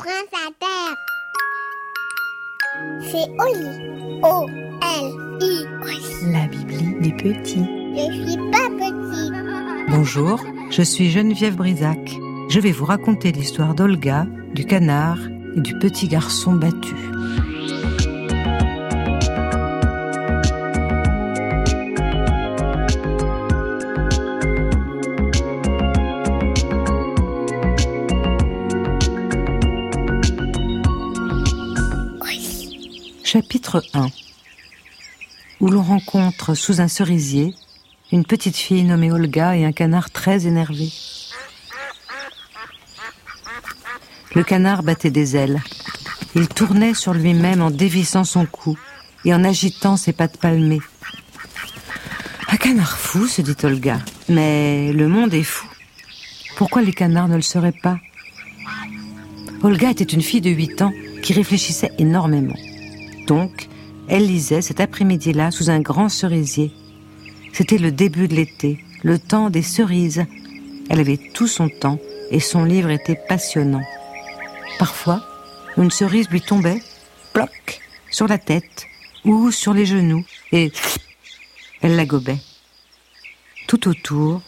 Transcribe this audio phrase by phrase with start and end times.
[0.00, 0.96] prince à terre.
[3.02, 4.20] C'est Oli.
[4.22, 5.66] O-L-I.
[6.32, 7.66] La Bibli des petits.
[7.94, 9.30] Je suis pas petit.
[9.90, 12.16] Bonjour, je suis Geneviève Brisac.
[12.48, 15.18] Je vais vous raconter l'histoire d'Olga, du canard
[15.56, 16.96] et du petit garçon battu.
[33.32, 34.08] Chapitre 1
[35.60, 37.54] Où l'on rencontre sous un cerisier
[38.10, 40.88] une petite fille nommée Olga et un canard très énervé.
[44.34, 45.62] Le canard battait des ailes.
[46.34, 48.76] Il tournait sur lui-même en dévissant son cou
[49.24, 50.82] et en agitant ses pattes palmées.
[52.48, 54.00] Un canard fou, se dit Olga.
[54.28, 55.68] Mais le monde est fou.
[56.56, 58.00] Pourquoi les canards ne le seraient pas?
[59.62, 62.56] Olga était une fille de 8 ans qui réfléchissait énormément.
[63.30, 63.68] Donc,
[64.08, 66.72] elle lisait cet après-midi-là sous un grand cerisier.
[67.52, 70.24] C'était le début de l'été, le temps des cerises.
[70.88, 72.00] Elle avait tout son temps
[72.32, 73.84] et son livre était passionnant.
[74.80, 75.22] Parfois,
[75.76, 76.82] une cerise lui tombait,
[77.32, 78.86] ploc, sur la tête
[79.24, 80.72] ou sur les genoux et
[81.82, 82.40] elle la gobait.
[83.68, 84.42] Tout autour,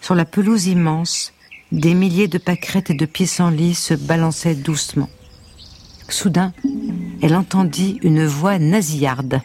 [0.00, 1.32] sur la pelouse immense,
[1.70, 5.08] des milliers de pâquerettes et de pissenlits se balançaient doucement.
[6.08, 6.52] Soudain,
[7.22, 9.40] elle entendit une voix nasillarde.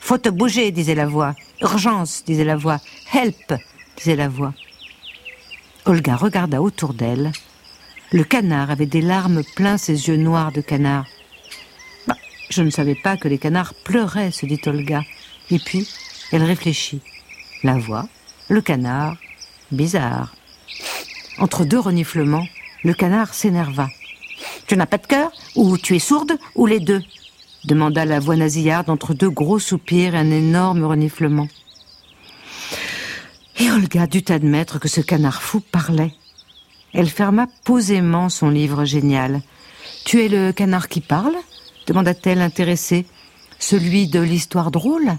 [0.00, 1.34] Faut te bouger, disait la voix.
[1.62, 2.78] Urgence, disait la voix.
[3.12, 3.54] Help,
[3.96, 4.52] disait la voix.
[5.86, 7.32] Olga regarda autour d'elle.
[8.12, 11.06] Le canard avait des larmes plein ses yeux noirs de canard.
[12.06, 12.16] Bah,
[12.50, 15.02] je ne savais pas que les canards pleuraient, se dit Olga.
[15.50, 15.88] Et puis,
[16.32, 17.00] elle réfléchit.
[17.62, 18.08] La voix,
[18.48, 19.16] le canard,
[19.70, 20.34] bizarre.
[21.38, 22.46] Entre deux reniflements,
[22.84, 23.88] le canard s'énerva.
[24.66, 27.02] Tu n'as pas de cœur Ou tu es sourde Ou les deux
[27.64, 31.46] demanda la voix nasillarde entre deux gros soupirs et un énorme reniflement.
[33.58, 36.14] Et Olga dut admettre que ce canard fou parlait.
[36.94, 39.42] Elle ferma posément son livre génial.
[40.04, 41.36] Tu es le canard qui parle
[41.86, 43.04] demanda-t-elle intéressée.
[43.58, 45.16] Celui de l'histoire drôle?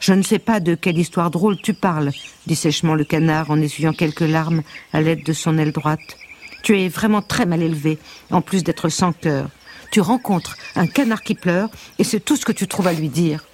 [0.00, 2.10] Je ne sais pas de quelle histoire drôle tu parles,
[2.46, 4.62] dit sèchement le canard en essuyant quelques larmes
[4.92, 6.18] à l'aide de son aile droite.
[6.64, 7.98] Tu es vraiment très mal élevé,
[8.30, 9.50] en plus d'être sans cœur.
[9.92, 13.10] Tu rencontres un canard qui pleure et c'est tout ce que tu trouves à lui
[13.10, 13.44] dire.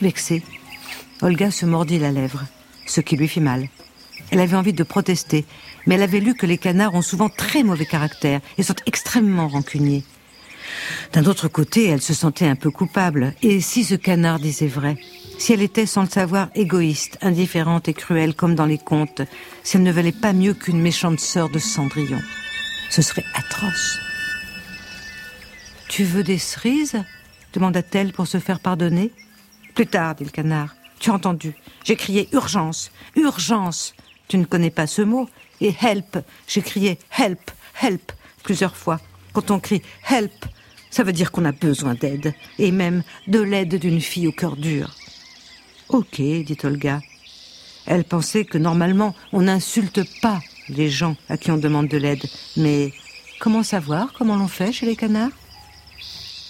[0.00, 0.44] Vexée,
[1.20, 2.44] Olga se mordit la lèvre,
[2.86, 3.68] ce qui lui fit mal.
[4.30, 5.44] Elle avait envie de protester,
[5.84, 9.48] mais elle avait lu que les canards ont souvent très mauvais caractère et sont extrêmement
[9.48, 10.04] rancuniers.
[11.12, 13.34] D'un autre côté, elle se sentait un peu coupable.
[13.42, 14.96] Et si ce canard disait vrai?
[15.40, 19.22] Si elle était, sans le savoir, égoïste, indifférente et cruelle comme dans les contes,
[19.62, 22.20] si elle ne valait pas mieux qu'une méchante sœur de Cendrillon,
[22.90, 23.98] ce serait atroce.
[25.88, 27.02] Tu veux des cerises
[27.54, 29.12] demanda-t-elle pour se faire pardonner.
[29.74, 30.76] Plus tard, dit le canard.
[30.98, 33.94] Tu as entendu J'ai crié urgence, urgence.
[34.28, 35.26] Tu ne connais pas ce mot
[35.62, 36.18] Et help
[36.48, 38.12] J'ai crié help, help
[38.42, 39.00] plusieurs fois.
[39.32, 39.80] Quand on crie
[40.10, 40.44] help,
[40.90, 44.56] ça veut dire qu'on a besoin d'aide, et même de l'aide d'une fille au cœur
[44.56, 44.94] dur.
[45.92, 47.00] Ok, dit Olga.
[47.84, 52.24] Elle pensait que normalement on n'insulte pas les gens à qui on demande de l'aide,
[52.56, 52.92] mais
[53.40, 55.32] comment savoir comment l'on fait chez les canards?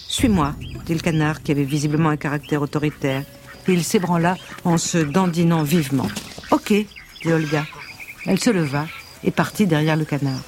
[0.07, 0.53] Suis-moi,
[0.85, 3.23] dit le canard qui avait visiblement un caractère autoritaire.
[3.67, 6.07] Et il s'ébranla en se dandinant vivement.
[6.51, 7.65] Ok, dit Olga.
[8.27, 8.85] Elle se leva
[9.23, 10.41] et partit derrière le canard.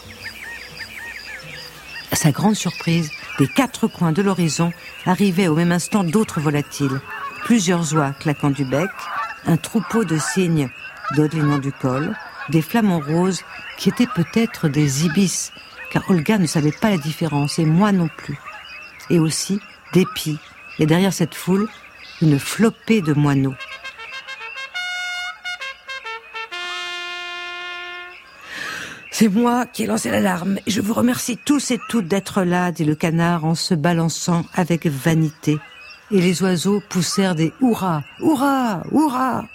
[2.12, 4.72] À sa grande surprise, des quatre coins de l'horizon
[5.06, 7.00] arrivaient au même instant d'autres volatiles.
[7.44, 8.90] Plusieurs oies claquant du bec,
[9.46, 10.70] un troupeau de cygnes
[11.16, 12.16] dodelinant du col,
[12.50, 13.42] des flamants roses
[13.78, 15.52] qui étaient peut-être des ibis,
[15.92, 18.40] car Olga ne savait pas la différence, et moi non plus.
[19.10, 19.60] Et aussi
[19.94, 20.40] des pies,
[20.80, 21.68] et derrière cette foule,
[22.22, 23.56] une flopée de moineaux.
[29.12, 32.72] C'est moi qui ai lancé l'alarme et je vous remercie tous et toutes d'être là,
[32.72, 35.60] dit le canard en se balançant avec vanité.
[36.14, 39.46] Et les oiseaux poussèrent des hurrahs, hurrah, hurrah.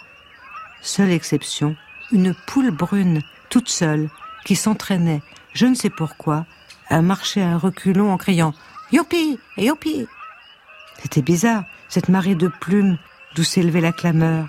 [0.82, 1.76] Seule exception,
[2.10, 4.10] une poule brune, toute seule,
[4.44, 5.22] qui s'entraînait,
[5.55, 6.46] je ne sais pourquoi,
[6.88, 8.55] à marcher à reculons en criant
[8.90, 10.08] Youpi, youpi.
[11.00, 12.99] C'était bizarre, cette marée de plumes
[13.37, 14.49] d'où s'élevait la clameur.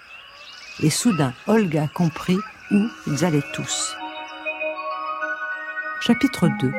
[0.81, 2.39] Et soudain, Olga comprit
[2.71, 3.95] où ils allaient tous.
[6.01, 6.71] Chapitre 2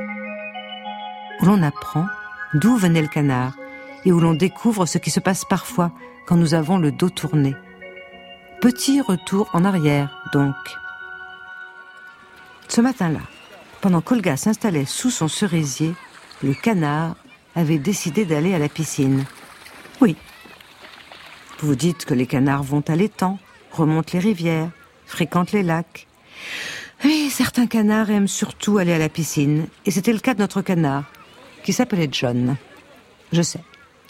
[1.41, 2.09] Où l'on apprend
[2.55, 3.53] d'où venait le canard
[4.05, 5.93] et où l'on découvre ce qui se passe parfois
[6.27, 7.55] quand nous avons le dos tourné.
[8.61, 10.55] Petit retour en arrière, donc.
[12.69, 13.21] Ce matin-là,
[13.81, 15.95] Pendant qu'Olga s'installait sous son cerisier,
[16.43, 17.17] le canard
[17.55, 19.25] avait décidé d'aller à la piscine.
[20.01, 20.17] Oui.
[21.61, 23.39] Vous dites que les canards vont à l'étang,
[23.73, 24.71] remontent les rivières,
[25.07, 26.07] fréquentent les lacs.
[27.05, 30.61] Oui, certains canards aiment surtout aller à la piscine, et c'était le cas de notre
[30.61, 31.05] canard,
[31.65, 32.57] qui s'appelait John.
[33.33, 33.61] Je sais,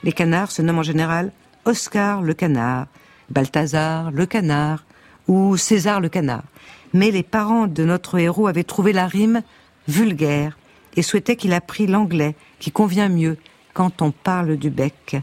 [0.03, 1.33] les canards se nomment en général
[1.65, 2.87] Oscar le canard,
[3.31, 4.85] Balthazar le canard
[5.29, 6.45] ou César le canard.
[6.93, 9.43] Mais les parents de notre héros avaient trouvé la rime
[9.87, 10.59] vulgaire
[10.97, 13.37] et souhaitaient qu'il apprît l'anglais, qui convient mieux
[13.75, 15.17] quand on parle du bec.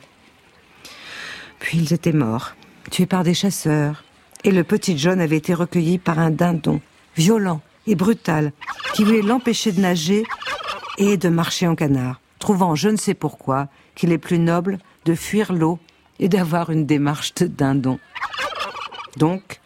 [1.60, 2.56] Puis ils étaient morts,
[2.90, 4.04] tués par des chasseurs,
[4.44, 6.80] et le petit John avait été recueilli par un dindon,
[7.18, 8.54] violent et brutal,
[8.94, 10.24] qui voulait l'empêcher de nager
[10.98, 15.16] et de marcher en canard, trouvant je ne sais pourquoi qu'il est plus noble de
[15.16, 15.80] fuir l'eau
[16.20, 18.00] et d'avoir une démarche de dindon.
[19.18, 19.60] Donc,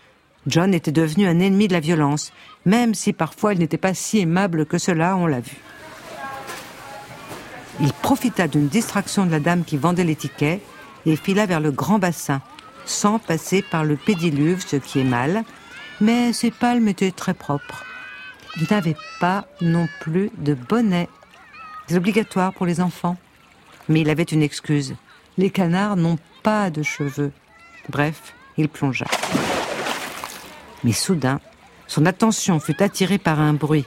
[0.47, 2.31] John était devenu un ennemi de la violence,
[2.65, 5.57] même si parfois il n'était pas si aimable que cela, on l'a vu.
[7.79, 10.61] Il profita d'une distraction de la dame qui vendait les tickets
[11.05, 12.41] et fila vers le grand bassin,
[12.85, 15.43] sans passer par le pédiluve, ce qui est mal,
[15.99, 17.83] mais ses palmes étaient très propres.
[18.57, 21.09] Il n'avait pas non plus de bonnet.
[21.87, 23.17] C'est obligatoire pour les enfants.
[23.91, 24.95] Mais il avait une excuse.
[25.37, 27.33] Les canards n'ont pas de cheveux.
[27.89, 29.05] Bref, il plongea.
[30.85, 31.41] Mais soudain,
[31.87, 33.85] son attention fut attirée par un bruit,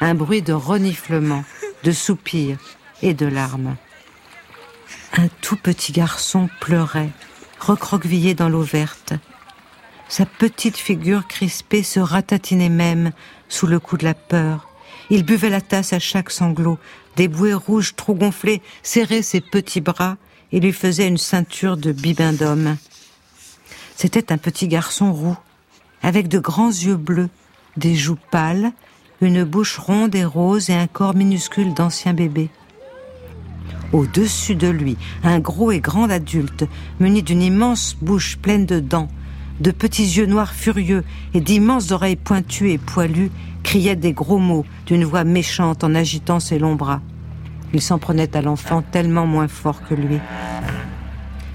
[0.00, 1.44] un bruit de reniflement,
[1.84, 2.58] de soupirs
[3.02, 3.76] et de larmes.
[5.18, 7.10] Un tout petit garçon pleurait,
[7.60, 9.12] recroquevillé dans l'eau verte.
[10.08, 13.12] Sa petite figure crispée se ratatinait même
[13.50, 14.71] sous le coup de la peur.
[15.12, 16.78] Il buvait la tasse à chaque sanglot.
[17.16, 20.16] Des bouées rouges trop gonflées serraient ses petits bras
[20.52, 22.78] et lui faisaient une ceinture de bibendum.
[23.94, 25.36] C'était un petit garçon roux,
[26.02, 27.28] avec de grands yeux bleus,
[27.76, 28.72] des joues pâles,
[29.20, 32.48] une bouche ronde et rose et un corps minuscule d'ancien bébé.
[33.92, 36.64] Au-dessus de lui, un gros et grand adulte,
[37.00, 39.10] muni d'une immense bouche pleine de dents,
[39.60, 41.04] de petits yeux noirs furieux
[41.34, 43.30] et d'immenses oreilles pointues et poilues,
[43.62, 47.00] criait des gros mots d'une voix méchante en agitant ses longs bras.
[47.72, 50.18] Il s'en prenait à l'enfant tellement moins fort que lui.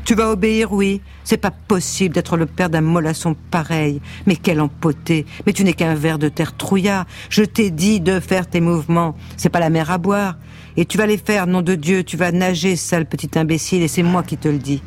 [0.08, 1.02] Tu vas obéir, oui.
[1.26, 4.00] C'est pas possible d'être le père d'un mollasson pareil.
[4.26, 5.26] Mais quel empoté.
[5.46, 7.06] Mais tu n'es qu'un ver de terre trouillard.
[7.30, 9.16] Je t'ai dit de faire tes mouvements.
[9.36, 10.38] C'est pas la mer à boire.
[10.78, 12.06] Et tu vas les faire, nom de Dieu.
[12.06, 14.82] Tu vas nager, sale petit imbécile, et c'est moi qui te le dis.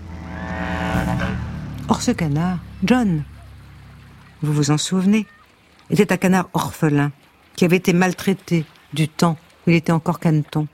[1.89, 3.25] Or, ce canard, John,
[4.43, 5.27] vous vous en souvenez,
[5.91, 7.13] était un canard orphelin
[7.55, 9.37] qui avait été maltraité du temps
[9.67, 10.67] où il était encore caneton.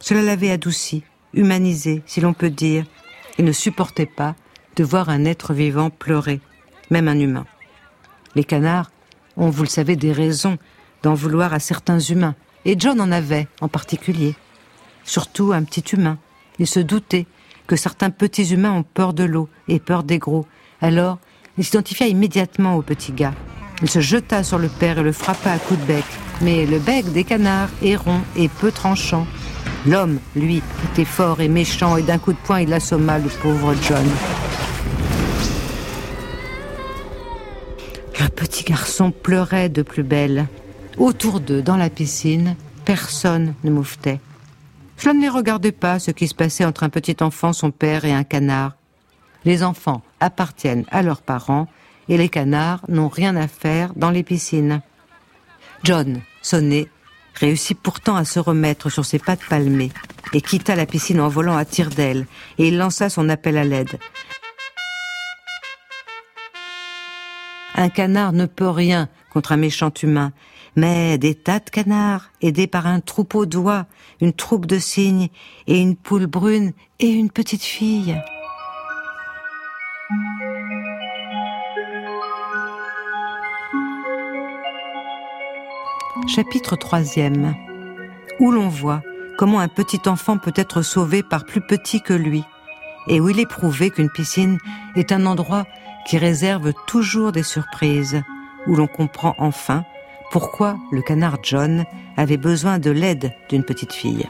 [0.00, 2.84] Cela l'avait adouci, humanisé, si l'on peut dire,
[3.38, 4.34] et ne supportait pas
[4.74, 6.40] de voir un être vivant pleurer,
[6.90, 7.46] même un humain.
[8.34, 8.90] Les canards
[9.36, 10.58] ont, vous le savez, des raisons
[11.04, 12.34] d'en vouloir à certains humains,
[12.64, 14.34] et John en avait en particulier.
[15.04, 16.18] Surtout un petit humain.
[16.58, 17.26] Il se doutait
[17.68, 20.44] que certains petits humains ont peur de l'eau et peur des gros.
[20.84, 21.16] Alors,
[21.56, 23.32] il s'identifia immédiatement au petit gars.
[23.80, 26.04] Il se jeta sur le père et le frappa à coups de bec.
[26.42, 29.26] Mais le bec des canards est rond et peu tranchant.
[29.86, 33.74] L'homme, lui, était fort et méchant et d'un coup de poing, il assomma le pauvre
[33.80, 34.04] John.
[38.20, 40.48] Le petit garçon pleurait de plus belle.
[40.98, 44.20] Autour d'eux, dans la piscine, personne ne mouvetait.
[44.98, 48.04] Cela ne les regardait pas, ce qui se passait entre un petit enfant, son père
[48.04, 48.72] et un canard.
[49.46, 51.68] Les enfants appartiennent à leurs parents
[52.08, 54.82] et les canards n'ont rien à faire dans les piscines.
[55.82, 56.88] John sonnait
[57.34, 59.90] réussit pourtant à se remettre sur ses pattes palmées
[60.32, 62.26] et quitta la piscine en volant à tire d'aile,
[62.58, 63.98] et il lança son appel à l'aide.
[67.76, 70.32] Un canard ne peut rien contre un méchant humain,
[70.76, 73.86] mais des tas de canards, aidés par un troupeau d'oies,
[74.20, 75.28] une troupe de cygnes,
[75.66, 78.16] et une poule brune, et une petite fille.
[86.26, 87.00] Chapitre 3
[88.40, 89.02] Où l'on voit
[89.36, 92.42] comment un petit enfant peut être sauvé par plus petit que lui,
[93.08, 94.58] et où il est prouvé qu'une piscine
[94.96, 95.66] est un endroit
[96.06, 98.22] qui réserve toujours des surprises,
[98.66, 99.84] où l'on comprend enfin
[100.30, 101.84] pourquoi le canard John
[102.16, 104.28] avait besoin de l'aide d'une petite fille.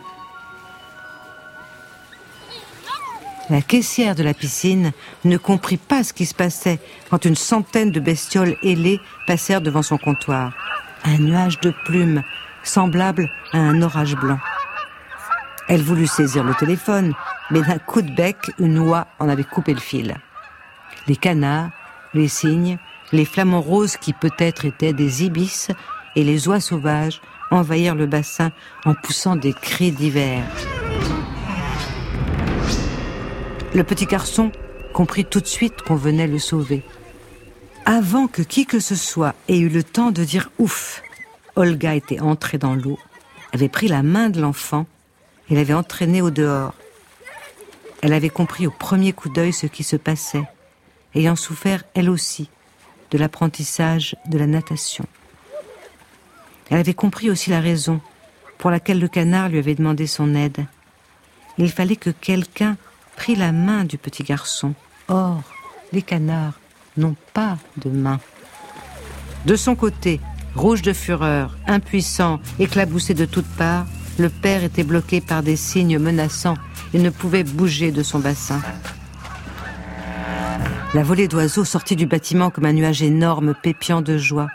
[3.50, 4.92] La caissière de la piscine
[5.24, 9.82] ne comprit pas ce qui se passait quand une centaine de bestioles ailées passèrent devant
[9.82, 10.54] son comptoir
[11.04, 12.22] un nuage de plumes,
[12.62, 14.38] semblable à un orage blanc.
[15.68, 17.14] Elle voulut saisir le téléphone,
[17.50, 20.16] mais d'un coup de bec, une oie en avait coupé le fil.
[21.06, 21.70] Les canards,
[22.14, 22.78] les cygnes,
[23.12, 25.68] les flamants roses qui peut-être étaient des ibis,
[26.16, 27.20] et les oies sauvages
[27.50, 28.50] envahirent le bassin
[28.84, 30.44] en poussant des cris divers.
[33.74, 34.52] Le petit garçon
[34.92, 36.82] comprit tout de suite qu'on venait le sauver.
[37.86, 41.02] Avant que qui que ce soit ait eu le temps de dire ouf,
[41.54, 42.98] Olga était entrée dans l'eau,
[43.52, 44.86] avait pris la main de l'enfant
[45.50, 46.72] et l'avait entraîné au dehors.
[48.00, 50.44] Elle avait compris au premier coup d'œil ce qui se passait,
[51.14, 52.48] ayant souffert elle aussi
[53.10, 55.04] de l'apprentissage de la natation.
[56.70, 58.00] Elle avait compris aussi la raison
[58.56, 60.64] pour laquelle le canard lui avait demandé son aide.
[61.58, 62.78] Il fallait que quelqu'un
[63.16, 64.72] prît la main du petit garçon.
[65.08, 65.42] Or,
[65.92, 66.54] les canards
[66.96, 68.20] n'ont pas de main.
[69.46, 70.20] De son côté,
[70.54, 73.86] rouge de fureur, impuissant, éclaboussé de toutes parts,
[74.18, 76.56] le père était bloqué par des signes menaçants
[76.92, 78.60] et ne pouvait bouger de son bassin.
[80.94, 84.48] La volée d'oiseaux sortit du bâtiment comme un nuage énorme pépiant de joie.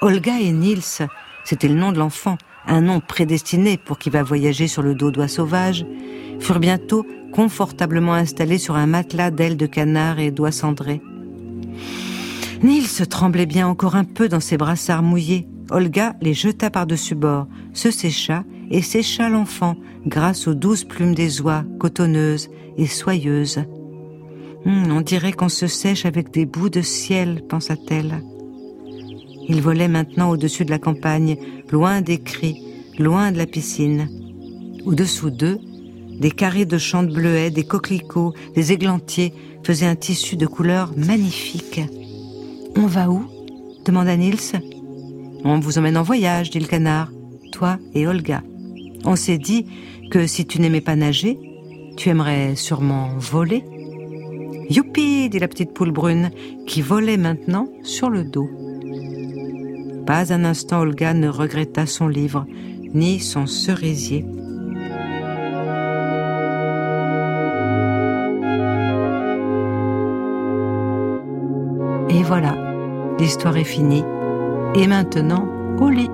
[0.00, 1.06] Olga et Nils,
[1.44, 5.12] c'était le nom de l'enfant, un nom prédestiné pour qui va voyager sur le dos
[5.12, 5.86] d'oies sauvages,
[6.40, 11.00] furent bientôt confortablement installés sur un matelas d'ailes de canard et d'oies cendrées.
[12.62, 15.48] Nils tremblait bien encore un peu dans ses brassards mouillés.
[15.70, 19.76] Olga les jeta par-dessus bord, se sécha et sécha l'enfant
[20.06, 23.60] grâce aux douces plumes des oies, cotonneuses et soyeuses.
[24.66, 28.22] Hum, on dirait qu'on se sèche avec des bouts de ciel, pensa-t-elle.
[29.48, 31.36] Il volait maintenant au-dessus de la campagne,
[31.70, 32.62] loin des cris,
[32.98, 34.08] loin de la piscine.
[34.84, 35.58] Au-dessous d'eux,
[36.20, 39.32] des carrés de champs de bleuets, des coquelicots, des églantiers
[39.64, 41.80] faisaient un tissu de couleurs magnifiques.
[42.76, 43.24] On va où
[43.84, 44.60] demanda Nils.
[45.44, 47.10] On vous emmène en voyage, dit le canard,
[47.52, 48.42] toi et Olga.
[49.04, 49.66] On s'est dit
[50.10, 51.38] que si tu n'aimais pas nager,
[51.96, 53.64] tu aimerais sûrement voler.
[54.68, 56.30] Youpi dit la petite poule brune,
[56.66, 58.50] qui volait maintenant sur le dos.
[60.06, 62.46] Pas un instant Olga ne regretta son livre,
[62.94, 64.24] ni son cerisier.
[73.20, 74.04] L'histoire est finie.
[74.74, 75.46] Et maintenant,
[75.78, 76.10] au lit.